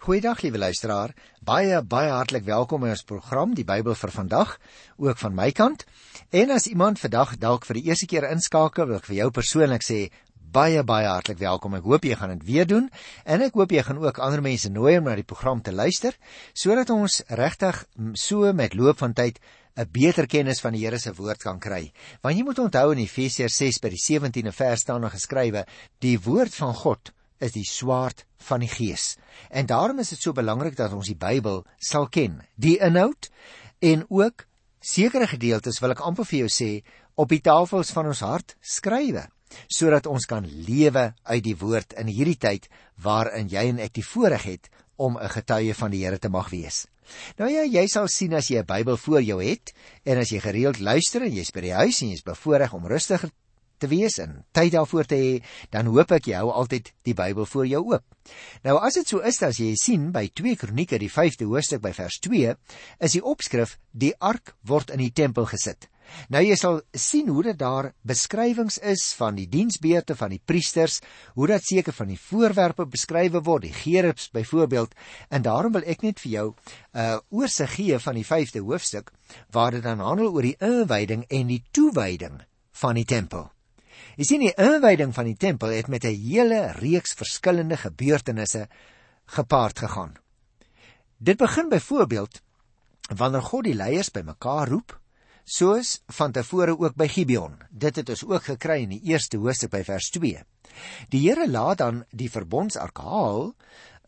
[0.00, 1.10] Goeiedag liewe luisteraar.
[1.44, 4.54] Baie baie hartlik welkom in ons program Die Bybel vir vandag,
[4.96, 5.84] ook van my kant.
[6.32, 9.84] En as iemand vandag dalk vir die eerste keer inskakel, wil ek vir jou persoonlik
[9.84, 9.98] sê
[10.56, 11.76] baie baie hartlik welkom.
[11.76, 12.88] Ek hoop jy gaan dit weer doen
[13.28, 16.16] en ek hoop jy gaan ook ander mense nooi om na die program te luister
[16.56, 17.84] sodat ons regtig
[18.16, 19.36] so met loop van tyd
[19.76, 21.92] 'n beter kennis van die Here se woord kan kry.
[22.22, 25.66] Want jy moet onthou in Efesiërs 6 by die 17de vers staan daar geskrywe:
[26.00, 29.16] "Die woord van God is die swaard van die gees.
[29.50, 33.30] En daarom is dit so belangrik dat ons die Bybel sal ken, die inhoud
[33.80, 34.46] en ook
[34.80, 36.70] sekere gedeeltes wil ek amper vir jou sê
[37.20, 39.26] op die tafels van ons hart skrywe
[39.66, 42.68] sodat ons kan lewe uit die woord in hierdie tyd
[43.02, 46.50] waarin jy en ek die voorreg het om 'n getuie van die Here te mag
[46.50, 46.86] wees.
[47.38, 49.72] Nou ja, jy sal sien as jy 'n Bybel voor jou het
[50.04, 53.24] en as jy gereeld luister en jy's by die huis en jy's bevoorreg om rustig
[53.80, 55.32] te wees en tyd daarvoor te hê,
[55.74, 58.04] dan hoop ek jy hou altyd die Bybel voor jou oop.
[58.64, 61.94] Nou as dit so is as jy sien by 2 Kronieke die 5de hoofstuk by
[61.96, 62.56] vers 2,
[63.00, 65.88] is die opskrif die ark word in die tempel gesit.
[66.32, 70.98] Nou jy sal sien hoe dit daar beskrywings is van die diensbeurte van die priesters,
[71.38, 74.94] hoe dat seker van die voorwerpe beskrywe word, die gerubs byvoorbeeld,
[75.30, 79.12] en daarom wil ek net vir jou 'n uh, oorsig gee van die 5de hoofstuk
[79.50, 83.50] waar dit dan handel oor die inwyding en die toewyding van die tempel.
[84.20, 88.68] Jy sien die inwyding van die tempel het met 'n hele reeks verskillende gebeurtenisse
[89.24, 90.12] gepaard gegaan.
[91.16, 92.42] Dit begin byvoorbeeld
[93.16, 95.00] wanneer God die leiers bymekaar roep,
[95.44, 97.56] soos van tevore ook by Gibeon.
[97.70, 100.44] Dit het ons ook gekry in die eerste hoofstuk by vers 2.
[101.08, 103.54] Die Here laat dan die verbondsark haal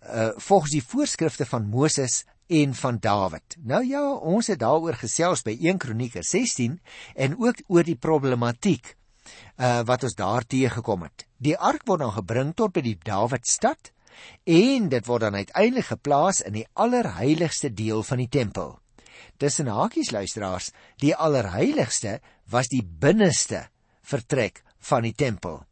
[0.02, 3.56] uh volgens die voorskrifte van Moses en van Dawid.
[3.64, 6.80] Nou ja, ons het daaroor gesels by 1 Kronieke 16
[7.14, 8.96] en ook oor die problematiek
[9.56, 11.26] uh, wat ons daar teëgekom het.
[11.42, 13.92] Die ark word dan gebring tot by die Dawidstad
[14.44, 18.76] en dit word dan uiteindelik geplaas in die allerheiligste deel van die tempel.
[19.40, 20.70] Tussen hakies luisteraars,
[21.02, 23.68] die allerheiligste was die binneste
[24.02, 25.62] vertrek van die tempel.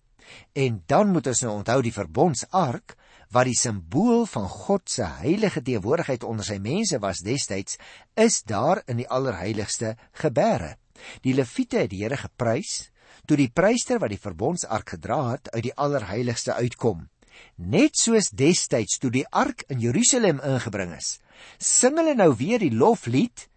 [0.54, 2.96] En dan moet ons nou onthou die verbondsark
[3.34, 7.78] wat die simbool van God se heilige teenwoordigheid onder sy mense was destyds,
[8.18, 10.76] is daar in die allerheiligste gebeere.
[11.22, 12.90] Die leviete het die Here geprys
[13.26, 17.08] toe die pryster wat die verbondsark gedra het uit die allerheiligste uitkom.
[17.56, 21.18] Net soos destyds toe die ark in Jerusalem ingebring is,
[21.58, 23.48] sing hulle nou weer die loflied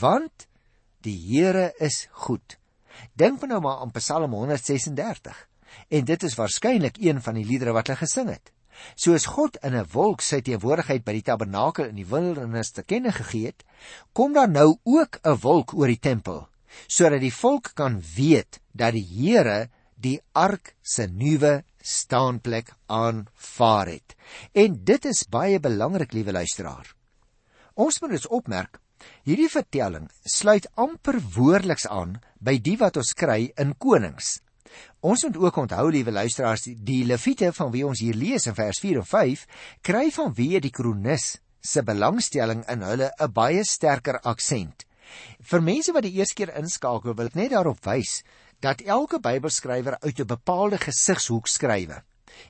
[0.00, 0.46] want
[1.06, 2.58] die Here is goed.
[3.14, 5.46] Dink nou maar aan Psalm 136
[5.88, 8.52] en dit is waarskynlik een van die liedere wat hulle gesing het.
[8.94, 13.12] Soos God in 'n wolk sy teenwoordigheid by die tabernakel in die wildernis te kenne
[13.12, 13.64] gegee het,
[14.12, 16.48] kom daar nou ook 'n wolk oor die tempel
[16.86, 24.14] sodat die volk kan weet dat die Here die ark se nuwe staanplek aanvaar het.
[24.52, 26.92] En dit is baie belangrik, liewe luisteraar.
[27.74, 28.80] Ons moet dit opmerk.
[29.22, 34.38] Hierdie vertelling sluit amper woordeliks aan by die wat ons kry in Konings.
[35.00, 38.80] Ons moet ook onthou, liewe luisteraars, die Lewiete van wie ons hier lees in vers
[38.82, 39.44] 4 en 5,
[39.86, 44.87] kry van wie die kronikus se belangstelling in hulle 'n baie sterker aksent.
[45.50, 48.22] Vir mense wat die eerste keer inskakel, wil ek net daarop wys
[48.60, 52.02] dat elke Bybelskrywer uit 'n bepaalde gesigshoek skrywe.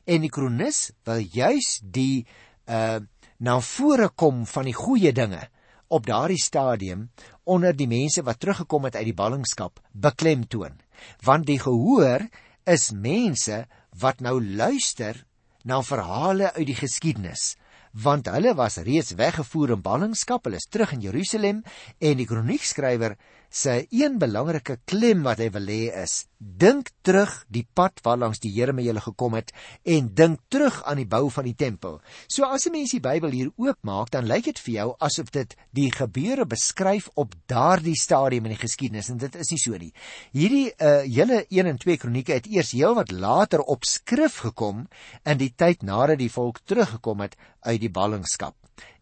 [0.06, 2.26] En die kronikus wil juis die
[2.66, 3.00] uh
[3.38, 5.48] na vore kom van die goeie dinge
[5.88, 7.10] op daardie stadium
[7.44, 10.80] onder die mense wat teruggekom het uit die ballingskap beklemtoon.
[11.22, 12.26] Want die gehoor
[12.66, 13.66] is mense
[14.00, 15.25] wat nou luister
[15.62, 17.54] na verhale uit die geskiedenis
[17.93, 21.62] want hulle was reeds weggevoer in ballingskap, hulle is terug in Jerusalem
[21.99, 23.16] en die kroniekskrywer
[23.50, 28.53] se een belangrike klem wat hy wil hê is: dink terug die pad waarlangs die
[28.53, 29.53] Here met julle gekom het
[29.84, 32.00] en dink terug aan die bou van die tempel.
[32.28, 35.56] So as 'n mens die Bybel hier oopmaak, dan lyk dit vir jou asof dit
[35.72, 39.92] die gebeure beskryf op daardie stadium in die geskiedenis en dit is nie so nie.
[40.32, 44.88] Hierdie uh hele 1 en 2 kronieke het eers heelwat later op skrif gekom
[45.25, 48.54] in die tyd nadat die volk teruggekom het uit die ballingskap.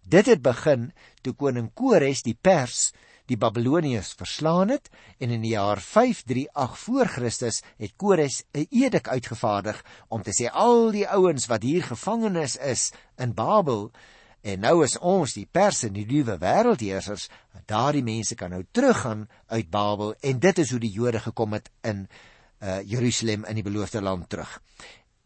[0.08, 0.92] Dit het begin
[1.22, 2.92] toe koning Kores die Pers
[3.30, 9.08] die Babiloniërs verslaan het en in die jaar 538 voor Christus het Kores 'n edik
[9.08, 13.90] uitgevaardig om te sê al die ouens wat hier gevangenes is in Babel
[14.42, 17.28] en nou is ons die Perse die nuwe wêreldheersers
[17.66, 21.70] daardie mense kan nou teruggaan uit Babel en dit is hoe die Jode gekom het
[21.82, 22.06] in
[22.62, 24.62] uh, Jerusalem in die beloofde land terug.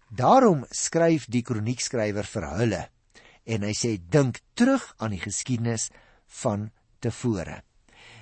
[0.09, 2.83] Daarom skryf die kroniekskrywer vir hulle
[3.45, 5.91] en hy sê dink terug aan die geskiedenis
[6.43, 6.71] van
[7.01, 7.61] tevore.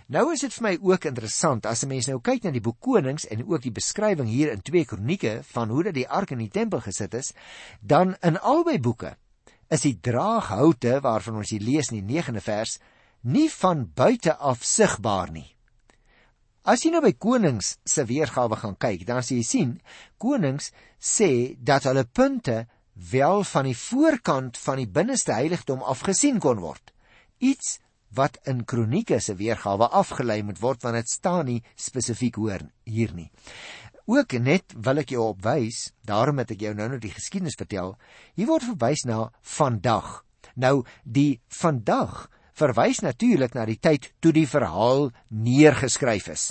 [0.09, 2.81] Nou is dit vir my ook interessant as 'n mens nou kyk na die boek
[2.81, 6.39] Konings en ook die beskrywing hier in 2 Kronieke van hoe dat die ark in
[6.39, 7.33] die tempel gesit is,
[7.81, 9.17] dan in albei boeke
[9.69, 12.79] is die draaghoute waarvan ons hier lees in die 9de vers
[13.21, 15.57] nie van buite af sigbaar nie.
[16.65, 19.81] As jy nou by konings se weergawe gaan kyk, dan sien jy sien
[20.17, 22.67] konings sê dat hulle punte
[23.11, 26.95] wel van die voorkant van die binneste heiligdom af gesien kon word.
[27.39, 27.79] Iets
[28.15, 33.13] wat in kronieke se weergawe afgelei moet word want dit staan nie spesifiek hoor hier
[33.15, 33.31] nie.
[34.09, 37.93] Ook net wil ek jou opwys, daarom het ek jou nou net die geskiedenis vertel.
[38.41, 40.23] Hier word verwys na vandag.
[40.57, 46.47] Nou die vandag verwys natuurlik na die tyd toe die verhaal neergeskryf is.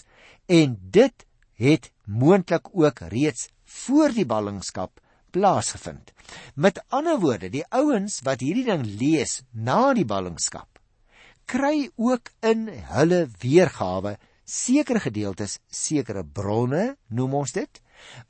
[0.45, 1.25] En dit
[1.57, 5.01] het moontlik ook reeds voor die ballingskap
[5.33, 6.13] plaasgevind.
[6.56, 10.76] Met ander woorde, die ouens wat hierdie ding lees na die ballingskap
[11.47, 14.17] kry ook in hulle weergawe
[14.47, 17.79] sekere gedeeltes, sekere bronne, noem ons dit,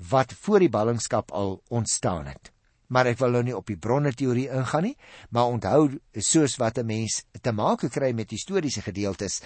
[0.09, 2.51] wat voor die ballingskap al ontstaan het.
[2.87, 4.93] Maar ek wil nou nie op die bronne teorie ingaan nie,
[5.35, 9.41] maar onthou soos wat 'n mens te maak kry met historiese gedeeltes,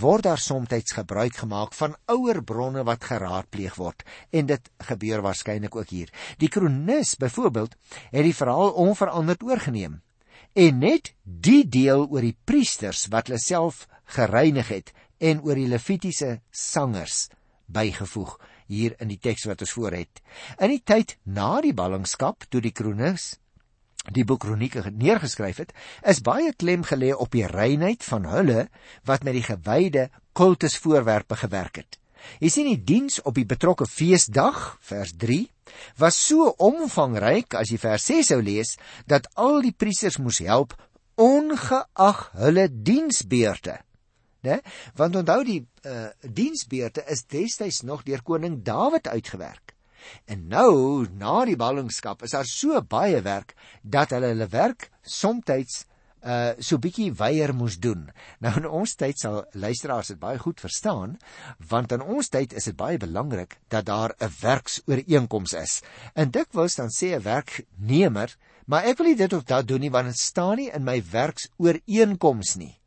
[0.00, 5.76] word daar soms gebruik gemaak van ouer bronne wat geraadpleeg word en dit gebeur waarskynlik
[5.76, 6.10] ook hier.
[6.38, 7.76] Die kronikus byvoorbeeld
[8.10, 10.00] het die verhaal onveranderd oorgeneem
[10.56, 13.84] en net die deel oor die priesters wat hulle self
[14.16, 17.26] gereinig het en oor die levitiese sangers
[17.66, 18.36] bygevoeg
[18.70, 20.22] hier in die teks wat ons voor het.
[20.58, 23.34] In die tyd na die ballingskap toe die kronikus
[24.14, 25.72] die boek kronieke neergeskryf het,
[26.06, 28.68] is baie klem gelê op die reinheid van hulle
[29.08, 30.04] wat met die gewyde
[30.36, 31.98] kultusvoorwerpe gewerk het.
[32.38, 35.46] Jy sien die diens op die betrokke feesdag, vers 3,
[35.98, 38.76] was so omvangryk as jy vers 6 sou lees
[39.06, 40.76] dat al die priesters moes help
[41.16, 43.80] ongeag hulle diensbeurte
[44.46, 44.60] né?
[44.94, 49.74] Want onthou die uh, diensbeurte is destyds nog deur koning Dawid uitgewerk.
[50.30, 55.82] En nou, na die ballingskap, is daar so baie werk dat hulle hulle werk soms
[56.26, 58.08] uh so bietjie weier moes doen.
[58.42, 61.16] Nou in ons tyd sal luisteraars dit baie goed verstaan,
[61.70, 65.82] want in ons tyd is dit baie belangrik dat daar 'n werksooreenkoms is.
[66.14, 68.36] En dikwels dan sê 'n werknemer,
[68.66, 71.02] maar ek wil nie dit of dat doen nie want dit staan nie in my
[71.10, 72.78] werksooreenkoms nie.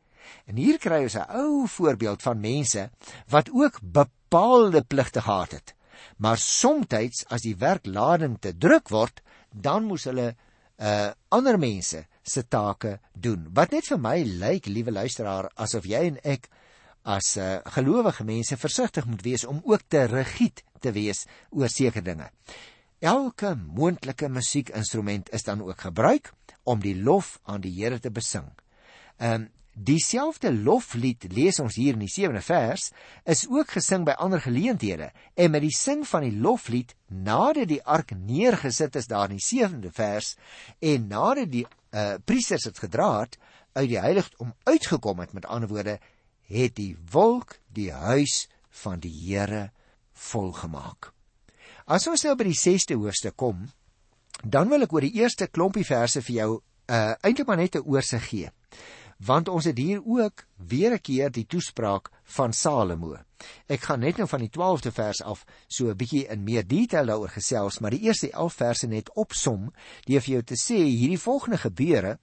[0.45, 2.89] En hier kry ons 'n ou voorbeeld van mense
[3.29, 5.73] wat ook bepaalde pligte gehad het.
[6.17, 9.21] Maar soms as die werklading te druk word,
[9.51, 10.35] dan moes hulle
[10.79, 13.47] uh ander mense se take doen.
[13.53, 16.49] Wat net vir my lyk, liewe luisteraar, asof jy en ek
[17.09, 22.03] as uh gelowige mense versigtig moet wees om ook te regiet te wees oor sekere
[22.03, 22.29] dinge.
[22.99, 26.33] Elke moontlike musiekinstrument is dan ook gebruik
[26.63, 28.51] om die lof aan die Here te besing.
[29.17, 29.49] Ehm um,
[29.79, 32.89] Dieselfde loflied lees ons hier in die 7de vers
[33.31, 35.07] is ook gesing by ander geleenthede
[35.39, 39.45] en met die sing van die loflied nadat die ark neergesit is daar in die
[39.45, 40.33] 7de vers
[40.83, 41.63] en nadat die
[42.25, 43.37] priesters dit gedra het
[43.73, 45.99] uit die heiligdom uitgekom het met ander woorde
[46.49, 49.71] het die wolk die huis van die Here
[50.13, 51.11] volgemaak.
[51.85, 53.69] As ons nou by die 6de hoofstuk kom,
[54.43, 56.49] dan wil ek oor die eerste klompie verse vir jou
[56.89, 58.49] uh eintlik maar net 'n oorsig gee
[59.19, 63.17] want ons het hier ook weer 'n keer die toespraak van Salomo.
[63.67, 67.05] Ek gaan net nou van die 12de vers af so 'n bietjie in meer detail
[67.05, 69.71] daaroor gesels, maar die eerste 11 verse net opsom,
[70.05, 72.19] die vir jou te sê hierdie volgende gebeure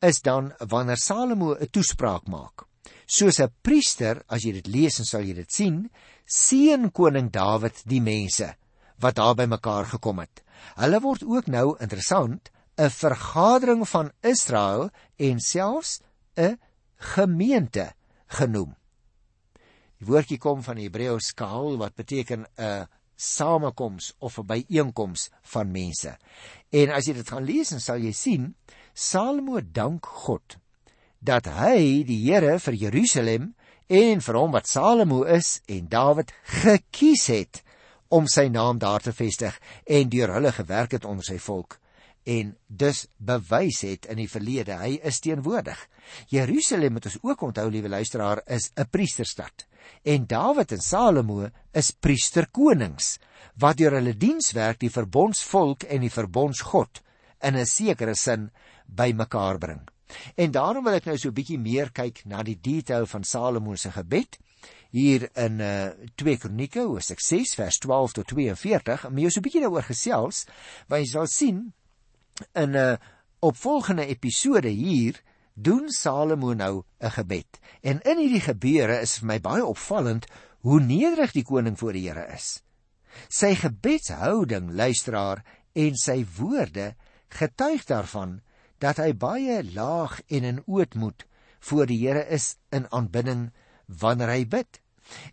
[0.00, 2.66] is dan wanneer Salomo 'n toespraak maak.
[3.06, 5.90] Soos 'n priester, as jy dit lees en sal jy dit sien,
[6.26, 8.54] seën koning Dawid die mense
[8.98, 10.42] wat daar bymekaar gekom het.
[10.76, 16.00] Hulle word ook nou interessant 'n vergadering van Israel en selfs
[16.38, 16.58] 'n
[17.14, 17.92] gemeente
[18.26, 18.74] genoem.
[19.98, 22.86] Die woordjie kom van die Hebreëus kaal wat beteken 'n
[23.18, 26.16] samekoms of 'n byeenkoms van mense.
[26.70, 28.54] En as jy dit gaan lees, dan sal jy sien
[28.94, 30.56] Salomo dank God
[31.18, 33.54] dat hy die Here vir Jerusalem
[33.86, 37.62] en vir hom wat Salomo is en Dawid gekies het
[38.08, 41.80] om sy naam daar te vestig en deur hulle gewerk het onder sy volk
[42.28, 45.78] en dus bewys het in die verlede hy is teenwoordig.
[46.28, 49.66] Jerusalem moet ons ook onthou liewe luisteraar is 'n priesterstad
[50.02, 53.18] en Dawid en Salomo is priesterkonings
[53.58, 57.02] wat deur hulle dienswerk die verbondsvolk en die verbondsgod
[57.40, 58.50] in 'n sekere sin
[58.86, 59.88] bymekaar bring.
[60.36, 63.76] En daarom wil ek nou so 'n bietjie meer kyk na die detail van Salomo
[63.76, 64.38] se gebed
[64.90, 69.42] hier in uh, 2 Kronieke hoofstuk 6 vers 12 tot 42 om jou so 'n
[69.42, 70.46] bietjie daaroor gesels
[70.88, 71.72] want jy sal sien
[72.52, 72.98] in 'n
[73.38, 75.22] opvolgende episode hier
[75.54, 77.58] doen Salomo nou 'n gebed.
[77.80, 80.26] En in hierdie gebeure is vir my baie opvallend
[80.60, 82.62] hoe nederig die koning voor die Here is.
[83.28, 86.94] Sy gebedshouding, luisteraar, en sy woorde
[87.28, 88.40] getuig daarvan
[88.78, 91.26] dat hy baie laag en in ootmoed
[91.60, 93.50] voor die Here is in aanbidding
[93.86, 94.80] wanneer hy bid.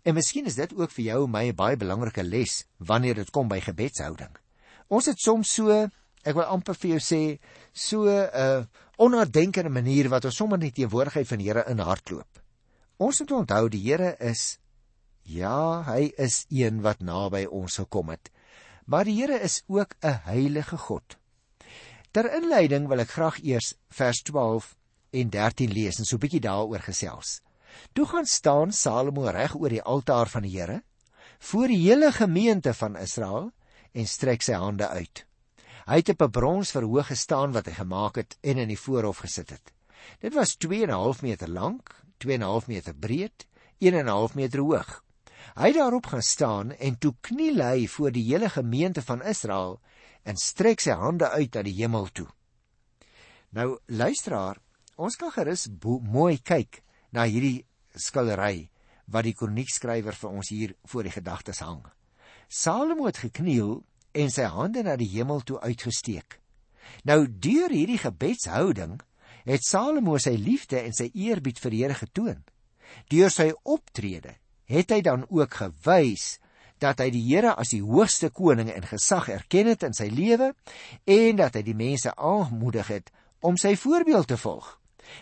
[0.02, 3.30] En miskien is dit ook vir jou en my 'n baie belangrike les wanneer dit
[3.30, 4.32] kom by gebedshouding.
[4.88, 5.88] Ons het soms so,
[6.26, 7.22] ek wil amper vir jou sê,
[7.72, 8.64] so 'n uh,
[8.98, 12.40] onnadenkende manier wat ons sommer net teenwoordigheid van die Here in hardloop.
[12.98, 14.58] Ons moet onthou die Here is
[15.22, 18.30] ja, hy is een wat naby ons gekom het.
[18.86, 21.16] Maar die Here is ook 'n heilige God.
[22.12, 24.76] Ter inleiding wil ek graag eers vers 12
[25.12, 27.40] en 13 lees en so 'n bietjie daaroor gesels.
[27.92, 30.82] Toe gaan staan Salomo reg oor die altaar van die Here
[31.38, 33.52] voor die hele gemeente van Israel
[33.92, 35.26] en strek sy hande uit.
[35.86, 39.18] Hy het op 'n brons verhoog gestaan wat hy gemaak het en in die voorhof
[39.22, 39.72] gesit het.
[40.18, 43.46] Dit was 2.5 meter lank, 2.5 meter breed,
[43.78, 45.04] 1.5 meter hoog.
[45.54, 49.80] Hy het daarop gaan staan en toe kniel hy voor die hele gemeente van Israel
[50.22, 52.26] en strek sy hande uit na die hemel toe.
[53.48, 54.58] Nou luisteraar,
[54.96, 55.68] ons kan gerus
[56.02, 57.64] mooi kyk na hierdie
[57.94, 58.70] skildery
[59.06, 61.86] wat die kroniekskrywer vir ons hier voor die gedagtes hang.
[62.48, 63.84] Salomo het gekniel
[64.16, 66.38] en sy hande na die hemel toe uitgesteek.
[67.04, 68.98] Nou deur hierdie gebedshouding
[69.46, 72.42] het Salomo sy liefde en sy eerbied vir die Here getoon.
[73.12, 76.36] Deur sy optrede het hy dan ook gewys
[76.82, 80.52] dat hy die Here as die hoogste koning en gesag erken het in sy lewe
[81.04, 83.14] en dat hy die mense aangemoedig het
[83.46, 84.66] om sy voorbeeld te volg.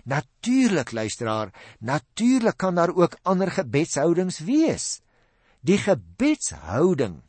[0.09, 5.03] Natuurlik luisteraar, natuurlik kan daar ook ander gebedshoudings wees.
[5.61, 7.21] Die gebedshouding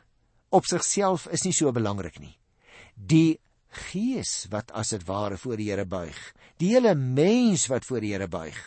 [0.49, 2.35] op sigself is nie so belangrik nie.
[2.95, 3.39] Die
[3.91, 6.17] gees wat as dit ware voor die Here buig,
[6.61, 8.57] die hele mens wat voor die Here buig.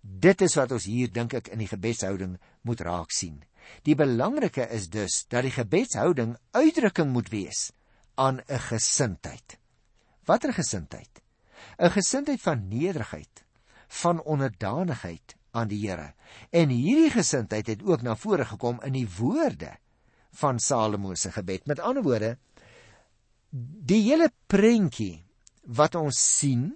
[0.00, 3.42] Dit is wat ons hier dink ek in die gebedshouding moet raak sien.
[3.82, 7.70] Die belangrike is dus dat die gebedshouding uitdrukking moet wees
[8.14, 9.58] aan 'n gesindheid.
[10.24, 11.22] Watter gesindheid?
[11.78, 13.44] 'n gesindheid van nederigheid,
[13.88, 16.14] van onderdanigheid aan die Here.
[16.50, 19.76] En hierdie gesindheid het ook na vore gekom in die woorde
[20.36, 21.66] van Salomo se gebed.
[21.66, 22.36] Met ander woorde,
[23.50, 25.24] die hele prentjie
[25.66, 26.74] wat ons sien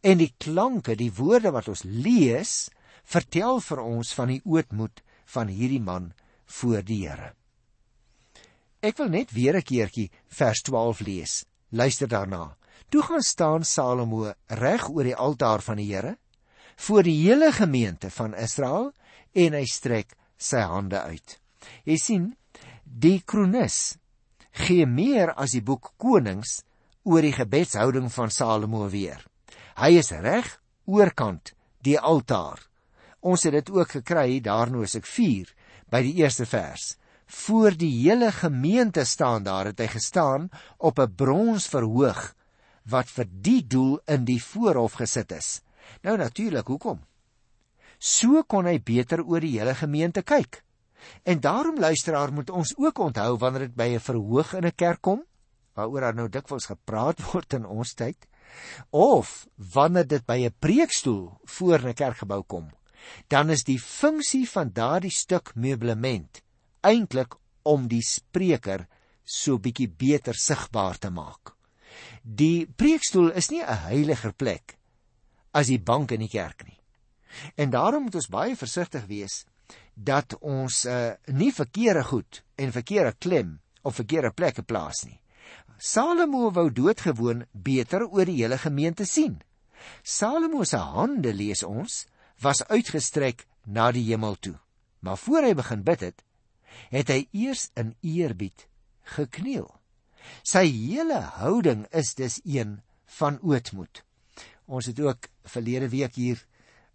[0.00, 2.70] en die klanke, die woorde wat ons lees,
[3.04, 5.02] vertel vir ons van die ootmoed
[5.34, 6.12] van hierdie man
[6.60, 7.34] voor die Here.
[8.80, 11.44] Ek wil net weer 'n keertjie vers 12 lees.
[11.70, 12.56] Luister daarna.
[12.88, 16.16] Toe gaan staan Salomo reg oor die altaar van die Here
[16.80, 18.92] voor die hele gemeente van Israel
[19.32, 21.40] en hy strek sy hande uit.
[21.84, 22.36] Jy sien,
[22.90, 23.96] die kronikus
[24.66, 26.60] gee meer as die boek Konings
[27.06, 29.22] oor die gebedshouding van Salomo weer.
[29.78, 30.58] Hy is reg
[30.90, 31.54] oorkant
[31.86, 32.58] die altaar.
[33.22, 35.52] Ons het dit ook gekry daarna as ek 4
[35.92, 36.96] by die eerste vers.
[37.30, 42.34] Voor die hele gemeente staan daar het hy gestaan op 'n brons verhoog
[42.90, 45.62] wat vir die doel in die voorhof gesit is.
[46.02, 47.00] Nou natuurlik, hoekom?
[47.98, 50.64] So kon hy beter oor die hele gemeente kyk.
[51.22, 55.00] En daarom luisteraar moet ons ook onthou wanneer dit by 'n verhoog in 'n kerk
[55.00, 55.24] kom,
[55.74, 58.28] waaroor daar nou dikwels gepraat word in ons tyd,
[58.90, 62.70] of wanneer dit by 'n preekstoel voor 'n kerkgebou kom,
[63.28, 66.42] dan is die funksie van daardie stuk meublement
[66.80, 68.86] eintlik om die spreker
[69.24, 71.54] so bietjie beter sigbaar te maak.
[72.22, 74.78] Die preekstoel is nie 'n heiliger plek
[75.52, 76.78] as die bank in die kerk nie.
[77.56, 79.44] En daarom moet ons baie versigtig wees
[79.94, 85.20] dat ons uh, nie verkeerde goed en verkeerde klem op verkeerde plekke plaas nie.
[85.80, 89.38] Salomo wou doodgewoon beter oor die hele gemeente sien.
[90.02, 92.04] Salomo se hande lees ons
[92.44, 94.58] was uitgestrek na die hemel toe.
[95.00, 96.22] Maar voor hy begin bid het,
[96.92, 98.66] het hy eers in eerbied
[99.16, 99.68] gekniel.
[100.44, 102.80] Sy hele houding is dus een
[103.18, 104.04] van ootmoed.
[104.70, 106.44] Ons het ook verlede week hier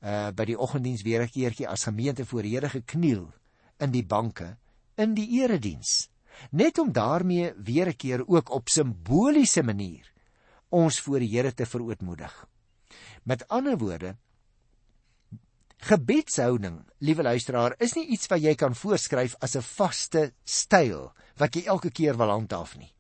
[0.05, 3.33] uh by die oggenddiens weer 'n keertjie as gemeente voor Here gekniel
[3.79, 4.57] in die banke
[4.95, 6.09] in die erediens
[6.51, 10.11] net om daarmee weer 'n keer ook op simboliese manier
[10.69, 12.47] ons voor die Here te verootmoedig.
[13.23, 14.15] Met ander woorde
[15.77, 21.55] gebedshouding, liewe luisteraar, is nie iets wat jy kan voorskryf as 'n vaste styl wat
[21.55, 22.93] jy elke keer wil handhaaf nie.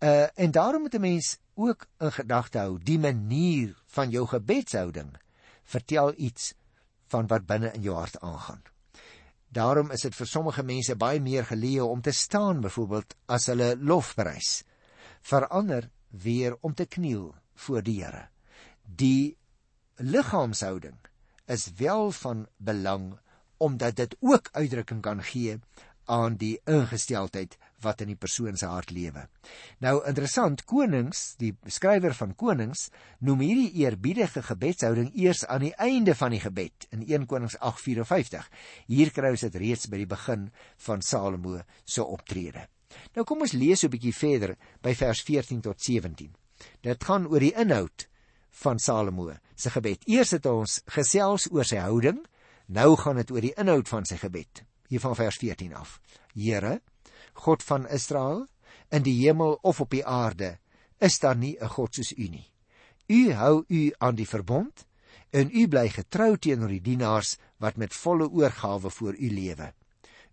[0.00, 5.16] Uh en daarom moet 'n mens ook in gedagte hou die manier van jou gebedshouding
[5.64, 6.52] vertel iets
[7.12, 8.62] van wat binne in jou hart aangaan.
[9.54, 13.74] Daarom is dit vir sommige mense baie meer geleë om te staan byvoorbeeld as hulle
[13.78, 14.64] lofprys.
[15.22, 17.34] Vir ander weer om te kniel
[17.66, 18.28] voor die Here.
[18.82, 19.36] Die
[19.96, 20.98] liggaamshouding
[21.46, 23.12] is wel van belang
[23.56, 25.60] omdat dit ook uitdrukking kan gee
[26.06, 29.26] aan die ingesteldheid wat in die persoon se hart lewe.
[29.84, 32.88] Nou interessant, Konings, die skrywer van Konings,
[33.20, 38.48] noem hierdie eerbiedige gebedshouding eers aan die einde van die gebed in 1 Konings 8:54.
[38.86, 40.50] Hier kry ons dit reeds by die begin
[40.86, 42.68] van Salomo se optrede.
[43.14, 46.34] Nou kom ons lees 'n bietjie verder by vers 14 tot 17.
[46.82, 48.08] Dit gaan oor die inhoud
[48.62, 50.06] van Salomo se gebed.
[50.06, 52.24] Eers het ons gesels oor sy houding,
[52.66, 54.64] nou gaan dit oor die inhoud van sy gebed.
[54.88, 56.00] Hier van vers 14 af.
[56.34, 56.80] Here,
[57.32, 58.46] God van Israel,
[58.90, 60.58] in die hemel of op die aarde,
[60.98, 62.50] is daar nie 'n God soos U nie.
[63.08, 64.86] U hou U aan die verbond
[65.30, 69.72] en U bly getrou teenoor die dienaars wat met volle oorgawe voor U lewe.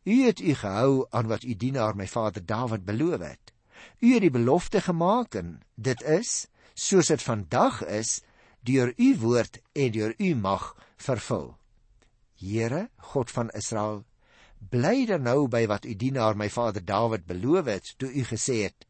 [0.04, 3.54] U het U gehou aan wat U dienaar my vader Dawid beloof het.
[4.00, 8.22] U het die belofte gemaak en dit is soos dit vandag is
[8.62, 11.58] deur U woord en deur U mag vervul.
[12.36, 14.06] Here, God van Israel,
[14.70, 18.64] bly dan nou by wat u dienaar my vader Dawid beloof het toe u gesê
[18.68, 18.88] het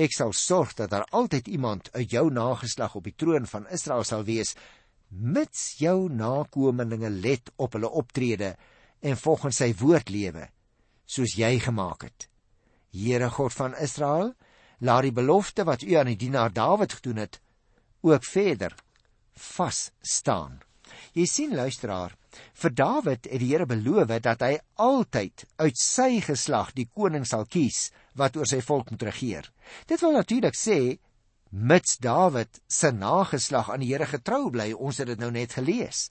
[0.00, 4.04] ek sal sorg dat daar altyd iemand uit jou nageslag op die troon van Israel
[4.04, 4.54] sal wees
[5.10, 8.54] mits jou nakommelinge let op hulle optrede
[9.00, 10.46] en volgens sy woord lewe
[11.10, 12.28] soos jy gemaak het.
[12.94, 14.32] Here God van Israel
[14.78, 17.40] laat die belofte wat u aan die dienaar Dawid gedoen het
[18.00, 18.74] ook verder
[19.34, 20.60] vas staan
[21.12, 22.14] jy sien luisteraar
[22.62, 27.46] Vir Dawid het die Here beloof dat hy altyd uit sy geslag die koning sal
[27.46, 29.48] kies wat oor sy volk moet regeer.
[29.86, 30.98] Dit wil natuurlik sê
[31.50, 34.70] mits Dawid se nageslag aan die Here getrou bly.
[34.72, 36.10] Ons het dit nou net gelees.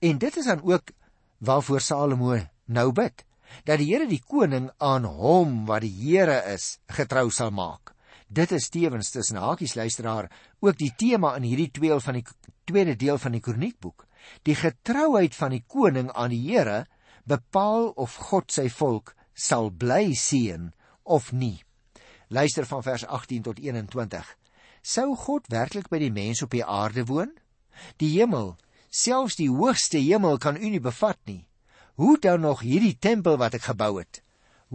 [0.00, 0.92] En dit is dan ook
[1.38, 3.24] waarvoor Salomo nou bid
[3.64, 7.94] dat die Here die koning aan hom wat die Here is getrou sal maak.
[8.28, 10.30] Dit is tevens tussen hakies luisteraar
[10.60, 12.24] ook die tema in hierdie tweede van die
[12.64, 14.06] tweede deel van die kroniekboek.
[14.42, 16.84] Die getrouheid van die koning aan die Here
[17.24, 21.62] bepaal of God sy volk sal bly seën of nie.
[22.28, 24.24] Luister van vers 18 tot 21.
[24.82, 27.32] Sou God werklik by die mense op die aarde woon?
[28.00, 28.54] Die hemel,
[28.90, 31.44] selfs die hoogste hemel kan u nie bevat nie.
[31.94, 34.20] Hoe dan nog hierdie tempel wat ek gebou het?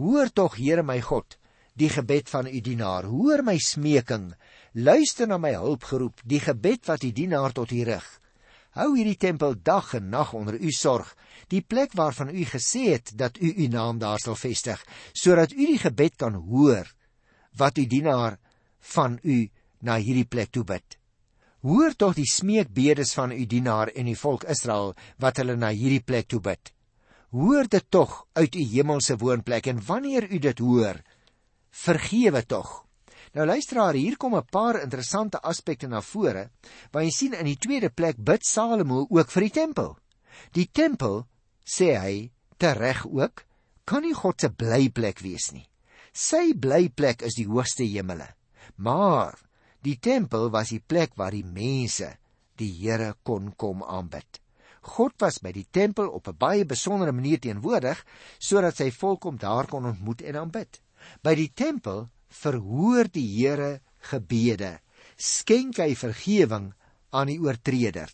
[0.00, 1.36] Hoor tog Here my God,
[1.76, 3.04] die gebed van u dienaar.
[3.08, 4.32] Hoor my smeking.
[4.72, 8.19] Luister na my hulpgeroep, die gebed wat u dienaar tot u rig.
[8.78, 11.08] Hou hierdie tempel dag en nag onder u sorg,
[11.50, 14.78] die plek waarvan u gesê het dat u u naam daar sal vestig,
[15.12, 16.86] sodat u die gebed kan hoor
[17.58, 18.38] wat u dienaar
[18.94, 19.48] van u
[19.82, 20.98] na hierdie plek toe bid.
[21.66, 26.04] Hoor tog die smeekbedes van u dienaar en die volk Israel wat hulle na hierdie
[26.04, 26.70] plek toe bid.
[27.34, 31.02] Hoor dit tog uit u hemelse woonplek en wanneer u dit hoor,
[31.70, 32.89] vergewe tog
[33.30, 36.50] Nou luisteraar, hier kom 'n paar interessante aspekte na vore.
[36.90, 39.98] Waar jy sien in die tweede plek bid Salomo ook vir die tempel.
[40.52, 41.26] Die tempel,
[41.64, 43.44] sê hy, tereg ook,
[43.84, 45.68] kan nie God se blyplek wees nie.
[46.12, 48.34] Sy blyplek is die hoogste hemele.
[48.76, 49.38] Maar
[49.82, 52.16] die tempel was die plek waar die mense
[52.56, 54.40] die Here kon kom aanbid.
[54.82, 58.04] God was by die tempel op 'n baie besondere manier teenwoordig
[58.38, 60.80] sodat sy volk hom daar kon ontmoet en aanbid.
[61.22, 64.78] By die tempel verhoor die Here gebede.
[65.16, 66.72] Skenk hy vergifnis
[67.10, 68.10] aan die oortreder.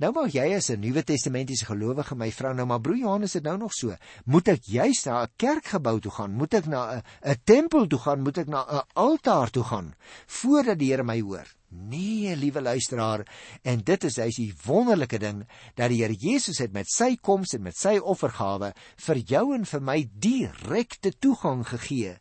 [0.00, 3.44] Nou mag jy as 'n Nuwe Testamentiese gelowige my vra nou maar broer Johannes het
[3.44, 3.94] nou nog so.
[4.24, 6.32] Moet ek juis na 'n kerkgebou toe gaan?
[6.32, 8.22] Moet ek na 'n 'n tempel toe gaan?
[8.22, 9.94] Moet ek na 'n altaar toe gaan
[10.26, 11.46] voordat die Here my hoor?
[11.70, 13.26] Nee, liewe luisteraar,
[13.62, 17.52] en dit is hy's die wonderlike ding dat die Here Jesus het met sy koms
[17.52, 22.18] en met sy offergawe vir jou en vir my direkte toegang gegee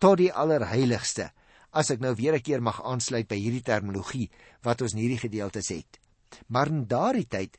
[0.00, 1.30] tot die allerheiligste.
[1.70, 4.30] As ek nou weer 'n keer mag aansluit by hierdie terminologie
[4.62, 6.00] wat ons in hierdie gedeeltes het.
[6.48, 7.58] Maar in daardie tyd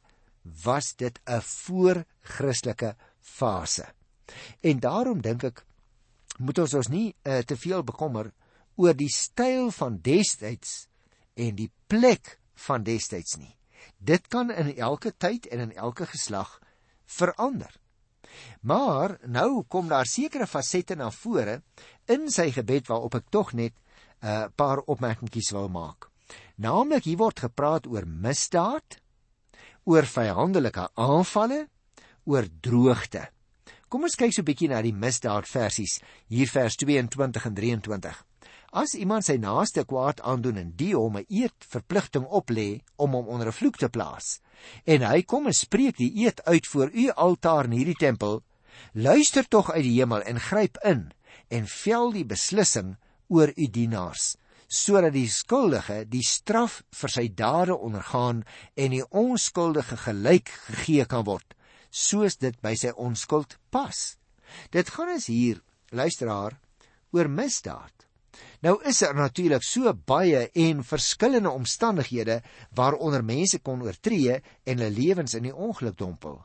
[0.63, 3.85] was dit 'n voor-Christelike fase.
[4.61, 5.65] En daarom dink ek
[6.39, 8.31] moet ons ons nie uh, te veel bekommer
[8.75, 10.87] oor die styl van destyds
[11.35, 13.55] en die plek van destyds nie.
[13.97, 16.59] Dit kan in elke tyd en in elke geslag
[17.05, 17.71] verander.
[18.61, 21.61] Maar nou kom daar sekere fasette na vore
[22.11, 23.73] in sy gebed waarop ek tog net
[24.21, 26.09] 'n uh, paar opmerkingkies wil maak.
[26.61, 28.99] Naamlik hier word gepraat oor misdaad,
[29.89, 31.67] oor vyandelike aanvalle,
[32.29, 33.29] oor droogte.
[33.89, 38.25] Kom ons kyk so 'n bietjie na die misdaad versies hier vers 22 en 23.
[38.71, 43.27] As iemand sy naaste kwaad aandoen en die hom 'n eed verpligting oplê om hom
[43.27, 44.39] onder 'n vloek te plaas,
[44.85, 48.43] en hy kom en spreek die eed uit voor u altaar in hierdie tempel,
[48.93, 51.11] luister tog uit die hemel en gryp in
[51.51, 52.95] en vel die beslissing
[53.31, 54.35] oor u dienaars,
[54.71, 58.43] sodat die skuldige die straf vir sy dade ondergaan
[58.79, 61.55] en die onskuldige gelyk gegee kan word,
[61.91, 63.99] soos dit by sy onskuld pas.
[64.71, 65.59] Dit gaan ons hier
[65.91, 66.55] luisteraar
[67.11, 68.07] oor misdaad.
[68.63, 72.39] Nou is daar natuurlik so baie en verskillende omstandighede
[72.77, 76.39] waaronder mense kon oortree en hulle lewens in die ongeluk dompel.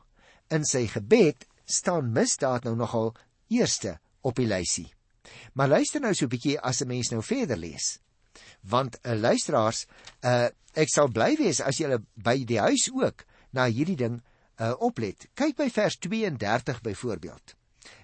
[0.51, 3.13] In sy gebed staan misdaad nou nogal
[3.47, 4.89] eerste op die lysie.
[5.53, 7.99] Maar luister nou so 'n bietjie as 'n mens nou verder lees.
[8.61, 9.85] Want 'n uh, eh, luisteraars,
[10.21, 14.21] uh, ek sal bly wees as julle by die huis ook na hierdie ding
[14.61, 15.27] uh, oplet.
[15.33, 17.55] Kyk by vers 32 byvoorbeeld.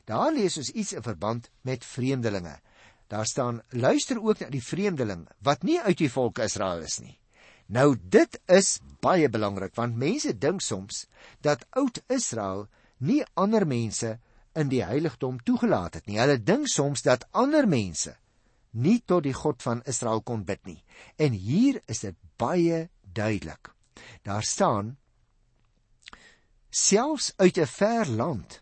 [0.06, 2.60] Daar lees ons iets in verband met vreemdelinge.
[3.08, 7.20] Daar staan: "Luister ook na die vreemdeling wat nie uit die volk Israel is nie."
[7.66, 11.06] Nou dit is baie belangrik want mense dink soms
[11.42, 14.20] dat oud Israel nie ander mense
[14.56, 16.20] in die heiligdom toegelaat het nie.
[16.22, 18.16] Hulle dink soms dat ander mense
[18.74, 20.82] nie tot die God van Israel kon bid nie.
[21.18, 23.70] En hier is dit baie duidelik.
[24.26, 24.98] Daar staan
[26.70, 28.62] selfs uit 'n ver land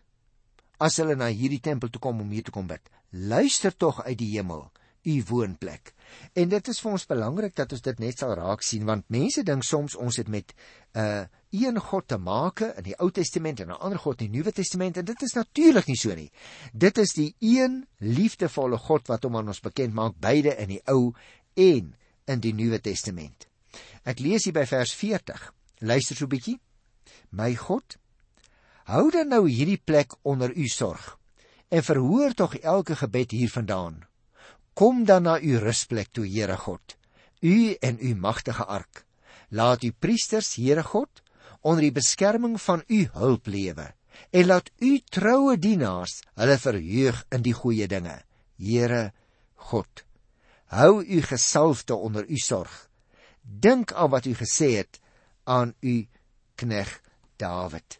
[0.78, 2.82] as hulle na hierdie tempel toe kom om hier te kom bid.
[3.10, 4.70] Luister tog uit die hemel
[5.02, 5.94] u woonplek.
[6.32, 9.42] En dit is vir ons belangrik dat ons dit net sal raak sien want mense
[9.42, 10.52] dink soms ons het met
[10.94, 14.32] 'n uh, een God te maak in die Ou Testament en 'n ander God in
[14.32, 16.30] die Nuwe Testament en dit is natuurlik nie so nie.
[16.72, 20.82] Dit is die een liefdevolle God wat hom aan ons bekend maak beide in die
[20.86, 21.14] Ou
[21.54, 21.94] en
[22.26, 23.48] in die Nuwe Testament.
[24.04, 25.52] Ek lees hier by vers 40.
[25.80, 26.60] Luister so 'n bietjie.
[27.30, 27.96] My God,
[28.84, 31.18] hou dan nou hierdie plek onder u sorg
[31.72, 34.02] en verhoor tog elke gebed hiervandaan.
[34.74, 36.96] Kom dan na u rusplek toe, Here God,
[37.40, 39.06] u en u magtige ark.
[39.48, 41.21] Laat u priesters, Here God,
[41.62, 43.92] onder die beskerming van u hulp lewe
[44.30, 48.18] en laat u troue dienaars hulle verheug in die goeie dinge.
[48.58, 49.12] Here
[49.70, 50.04] God,
[50.74, 52.72] hou u gesalfde onder u sorg.
[53.42, 55.00] Dink aan wat u gesê het
[55.44, 56.06] aan u
[56.54, 57.00] knegg
[57.36, 57.98] Dawid.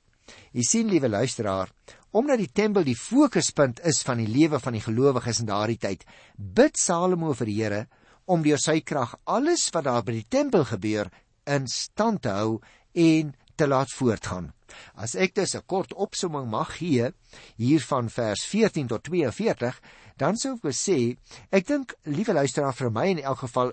[0.52, 1.72] U sien, liewe luisteraar,
[2.12, 6.04] omdat die tempel die fokuspunt is van die lewe van die gelowiges in daardie tyd,
[6.36, 7.82] bid Salomo vir die Here
[8.30, 11.10] om deur sy krag alles wat daar by die tempel gebeur
[11.48, 12.60] in stand te hou
[12.94, 14.52] en te laat voortgaan.
[14.94, 17.12] As ek dus 'n kort opsomming mag gee
[17.56, 19.80] hier van vers 14 tot 42,
[20.16, 21.16] dan sou ek sê,
[21.50, 23.72] ek dink liewe luisteraar vir my in elk geval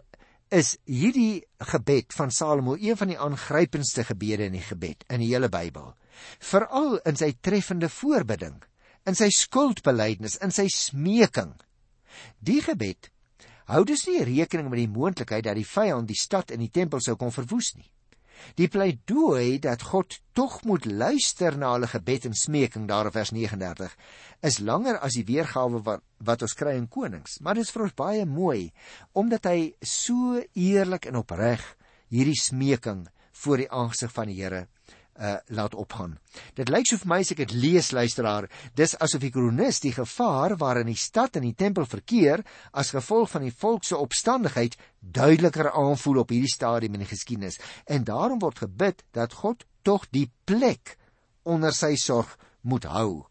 [0.50, 5.30] is hierdie gebed van Salomo een van die aangrypendste gebede in die gebed in die
[5.30, 5.94] hele Bybel
[6.40, 8.58] veral in sy treffende voorbidding,
[9.08, 11.54] in sy skuldbelydenis, in sy smeking.
[12.44, 13.12] Die gebed
[13.70, 17.02] hou dus nie rekening met die moontlikheid dat die vyand die stad en die tempel
[17.06, 17.88] sou kon verwoes nie.
[18.60, 23.34] Die pleidooi dat God tog moet luister na hulle gebed en smeking daar in vers
[23.36, 23.96] 39
[24.50, 27.86] is langer as die weergawe wat, wat ons kry in Konings, maar dit is vir
[27.88, 28.72] ons baie mooi
[29.20, 31.64] omdat hy so eerlik en opreg
[32.10, 33.08] hierdie smeking
[33.44, 34.68] voor die aangesig van die Here
[35.20, 36.18] uh, laat opgaan.
[36.56, 39.94] Dit lyk so vir my as ek dit lees luisteraar, dis asof die kronikus die
[39.96, 44.78] gevaar waarin die stad en die tempel verkeer as gevolg van die volk se opstandigheid
[45.00, 50.08] duideliker aanvoel op hierdie stadium in die geskiedenis en daarom word gebid dat God tog
[50.16, 50.96] die plek
[51.44, 53.26] onder sy sorg moet hou.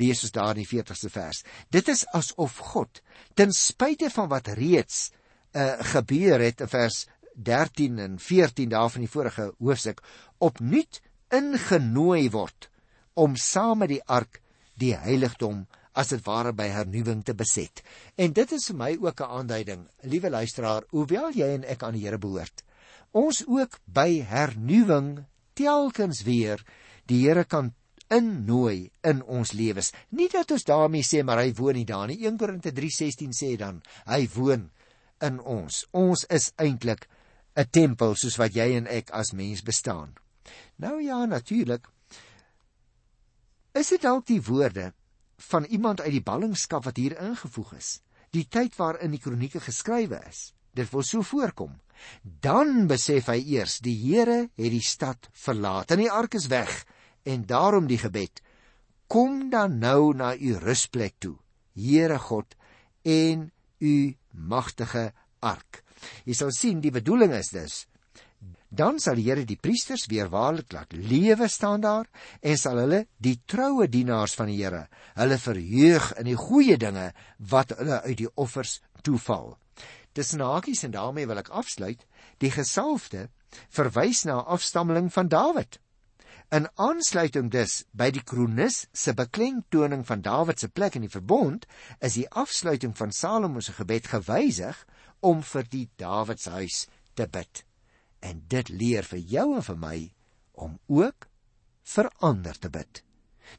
[0.00, 1.42] Lees ons daar in die 40ste vers.
[1.70, 3.02] Dit is asof God
[3.36, 5.10] ten spyte van wat reeds
[5.52, 7.04] uh, gebeur het in vers
[7.38, 10.00] 13 en 14 daar van die vorige hoofstuk
[10.42, 11.00] opnuut
[11.34, 12.68] ingenooi word
[13.14, 14.40] om saam met die ark
[14.78, 15.66] die heiligdom
[15.98, 17.82] as dit ware by hernuwing te beset.
[18.16, 21.94] En dit is vir my ook 'n aanduiding, liewe luisteraar, hoewel jy en ek aan
[21.94, 22.62] die Here behoort,
[23.12, 26.62] ons ook by hernuwing telkens weer
[27.06, 27.74] die Here kan
[28.08, 29.92] innooi in ons lewens.
[30.10, 32.24] Nie dat ons daarmee sê maar hy woon nie daar nie.
[32.26, 34.70] 1 Korinte 3:16 sê dan, hy woon
[35.20, 35.86] in ons.
[35.92, 37.08] Ons is eintlik
[37.56, 40.14] 'n tempel soos wat jy en ek as mens bestaan.
[40.76, 41.88] Nou ja, natuurlik.
[43.78, 44.92] Is dit dalk die woorde
[45.50, 47.90] van iemand uit die ballingskap wat hier ingevoeg is?
[48.34, 50.52] Die tyd waarin die kronieke geskrywe is.
[50.74, 51.78] Dit wil so voorkom.
[52.22, 56.84] Dan besef hy eers die Here het die stad verlaat en die ark is weg
[57.26, 58.42] en daarom die gebed:
[59.06, 61.36] Kom dan nou na u rusplek toe,
[61.74, 62.54] Here God
[63.02, 65.82] en u magtige ark.
[66.24, 67.86] Jy sal sien die bedoeling is dus
[68.68, 72.08] dan sal die Here die priesters weer waarlik laat lewe staan daar
[72.40, 77.12] en sal hulle die troue dienaars van die Here hulle verheug in die goeie dinge
[77.38, 79.56] wat hulle uit die offers toeval.
[80.12, 82.00] Tussen hakies en daarmee wil ek afsluit,
[82.42, 83.28] die gesalfde
[83.72, 85.78] verwys na afstammeling van Dawid.
[86.52, 91.68] In aansluiting dus by die kronikus se beklemtoning van Dawid se plek in die verbond,
[92.00, 94.84] is die afsluiting van Salomo se gebed gewysig
[95.20, 97.67] om vir die Dawid se huis te bid
[98.20, 99.98] en dit leer vir jou en vir my
[100.52, 101.28] om ook
[101.94, 103.02] vir ander te bid.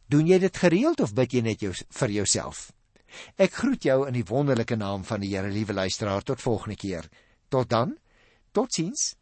[0.08, 2.70] Doen jy dit gereeld of bid jy net jou vir jouself?
[3.42, 7.10] Ek groet jou in die wonderlike naam van die Here, liewe luisteraar, tot volgende keer.
[7.50, 7.96] Tot dan.
[8.54, 9.16] Totsiens.